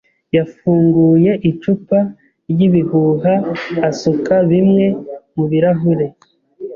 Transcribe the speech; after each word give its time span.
yafunguye 0.35 1.31
icupa 1.49 1.99
ryibihuha 2.51 3.33
asuka 3.89 4.33
bimwe 4.49 4.85
mubirahure. 5.35 6.07